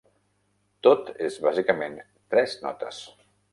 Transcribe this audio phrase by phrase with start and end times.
[0.87, 2.01] Tot és bàsicament
[2.35, 3.07] tres notes!